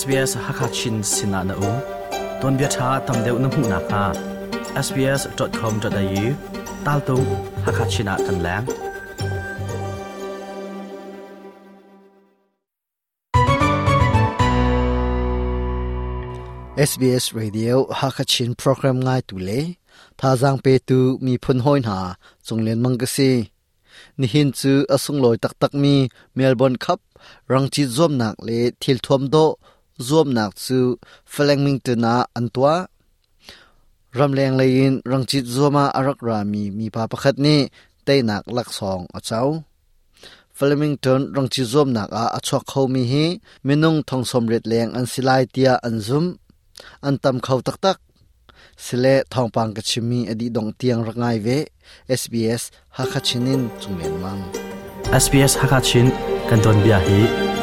[0.00, 1.72] SBS Hakachin Sina na u
[2.40, 4.04] ton bia tha tam deu na mu na kha
[4.86, 6.24] sbs.com.au
[6.84, 7.16] tal tu
[7.64, 8.66] hakachina kan lang
[16.76, 19.50] เอสบีเอสเรดิโอฮักชินโปรแกรมง่ายตุเล
[20.20, 22.00] ท่าจางเปตูมีพุนห้อยหา
[22.46, 23.30] จงเลียนมังกสี
[24.20, 25.94] นิหินจืออสุงลอยตักตักมี
[26.34, 26.98] เมลบอนคับ
[27.52, 28.50] รังจิตจอมหนักเล
[28.82, 29.36] ทิลทวมโด
[29.98, 32.86] zom nak chu Flemington na antwa
[34.14, 37.56] ramleng lein rangchit zoma arak rami mi pa pakhat ni
[38.06, 39.62] tei nak lak song achau
[40.54, 43.26] Flemington rangchi zom nak a achok kho mi hi
[43.66, 46.26] minung thong som ret leng an silai tia an zum
[47.06, 47.98] an tam khau tak tak
[48.84, 51.58] sile thong pang ka chimi adi dong tiang rangai ve
[52.20, 52.62] SBS
[52.96, 54.42] hakachinin chunglen mang
[55.22, 56.08] SBS Hakachin
[56.48, 57.18] kan don bia hi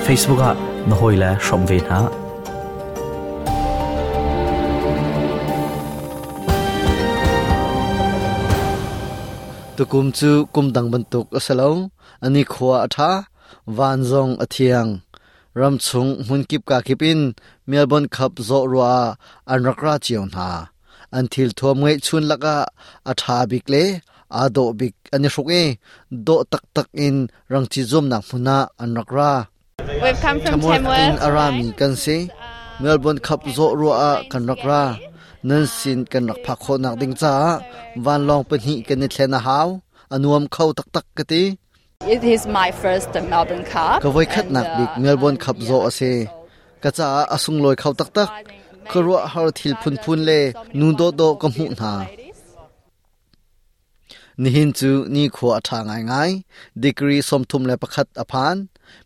[0.05, 1.97] Facebook a nó hồi là sống về ve
[9.77, 11.69] tu kum chu kum dang ban tuk asalo
[12.19, 13.23] ani khwa atha
[13.65, 14.91] van zong athiang
[15.53, 17.31] ram chung hun kip ka kipin
[17.67, 19.15] melbourne cup zo ruwa
[19.45, 20.49] anrakra chion ha
[21.17, 22.57] until thom ngai chun laka
[23.11, 23.83] atha bikle
[24.41, 25.49] ado bik ani shuk
[26.25, 27.17] do tak tak in
[27.51, 29.50] rangchi zom nak huna anrakra
[30.03, 31.25] We've come from chamon in Tamworth.
[31.27, 32.17] arami kan se
[32.83, 34.83] melbourne cup zo ruwa kan rakra
[35.49, 37.33] nan sin kan rak phak kho nak ding cha
[38.05, 39.67] van long pen hi kan ni thlena haw
[40.13, 41.43] anuam khau tak tak kati
[42.15, 43.97] It is my first Melbourne Cup.
[44.03, 46.11] ka voi khat and, nak uh, bik melbourne cup zo ase
[46.83, 48.29] ka cha asung loi khau tak tak
[48.91, 50.39] khurwa har thil phun phun le
[50.79, 51.93] nu do do ka mu na
[54.41, 58.55] นิหินจูนี่ขัวทางง่ายๆดีกรีสมทุมและประคัดอภาน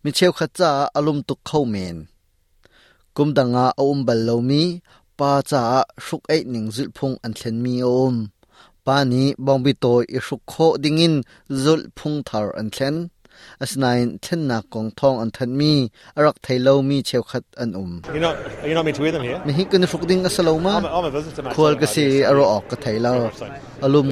[0.04, 1.98] มิเชลขจาอารมณ์ตุกเข้าเมน
[3.16, 4.64] กุมดังอาอุมบัลโลมี
[5.20, 5.62] ปาจา
[6.06, 8.16] สุกไอหนิงจุดพงอันเซนมีอม
[8.86, 10.54] ปานี้บองบิโตอิสุกโค
[10.84, 11.14] ดิงิน
[11.64, 12.96] จุดพงทารอันเซน
[13.62, 13.76] It's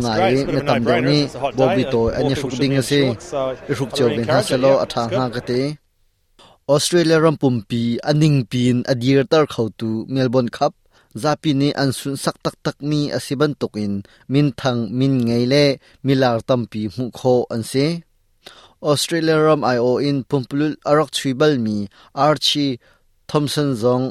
[0.04, 1.54] ngai great, it's a bit na of a tam de no-brainer, ni it's a hot
[1.56, 3.40] bobi day, to and ani more shuk people ding should be ase in shorts, so
[3.70, 5.34] i shuk I cheu really bin ha encourage it, salo yeah, atha it's nga good.
[5.34, 5.62] ka te.
[6.76, 10.74] Australia ram pumpi aning pin adir tar khau tu melbourne cup.
[11.24, 13.94] Zapi ni an sun sak tak tak mi asiban tokin
[14.34, 15.66] min thang min ngei le
[16.06, 17.86] milar tampi mu kho an se
[18.84, 22.80] australia ram io in pumpulul arak chhuibal mi, archie
[23.30, 24.06] thompson zong,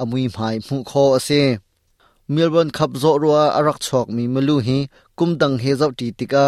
[0.00, 1.42] amui mai mu kho ase.
[2.28, 4.78] Melbourne cup zo ruwa arak chok mi malu hi
[5.18, 6.46] kumdang he zau ti tika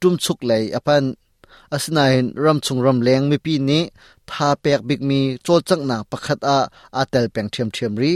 [0.00, 1.04] tum chuk lai apan.
[1.76, 3.80] Asnain ram chung ram leng mi pi ni,
[4.28, 6.58] tha pek bik mi chol chak na pakhat a,
[7.00, 8.14] atel peng thiam thiam ri.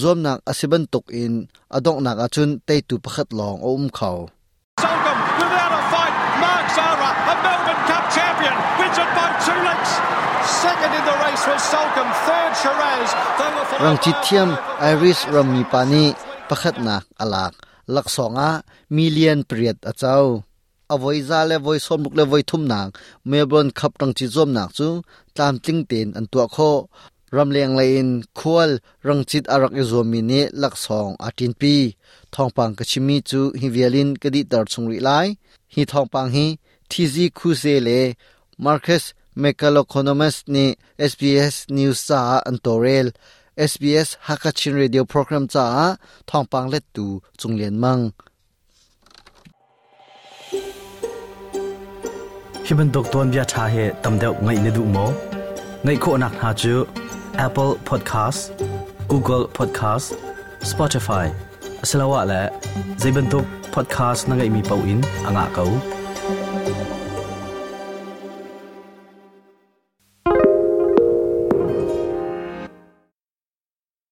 [0.00, 1.34] Zom nak asiban tuk in,
[1.76, 4.18] adok nak achun tei tu pakhat long om um khau
[13.84, 14.48] rang chi by thiam
[14.90, 16.04] iris ram mi pani
[16.48, 17.52] pakhat nak alak
[17.94, 18.50] lak songa
[18.96, 20.26] million priat achau
[20.92, 22.88] avoi za le voi som luk le voi thum nak
[23.30, 24.88] melbourne cup rang chi zom nak chu
[25.34, 26.72] tlam tling ten an tua kho
[27.36, 28.08] ram leng lein
[28.38, 28.70] khual
[29.06, 31.74] rang chit arak e zomi ni lak song atin pi
[32.34, 35.28] thong pang ka chimi chu hi vialin ka di tar chung ri lai
[35.74, 36.46] hi thong pang hi
[36.90, 38.00] thizi khu se le
[38.58, 43.12] marcus mccaloconomus ni sbs news cha antorel
[43.56, 45.96] SBS Hakachin Radio Program cha
[46.26, 48.12] thongpang let tu chunglen mang
[52.72, 55.06] hiban doktor bia tha he tamdeu ngai ne du mo.
[55.84, 56.74] Ngai kho nak ha chu
[57.46, 58.40] apple podcast,
[59.08, 60.14] google podcast,
[60.70, 61.26] spotify.
[61.82, 62.40] Asalawa la
[63.02, 63.26] zaiban
[63.74, 65.70] podcast na ngai mi pau in anga kau.